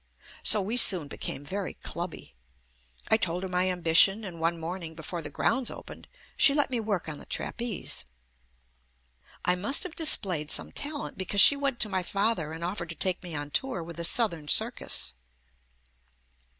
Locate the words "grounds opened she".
5.29-6.55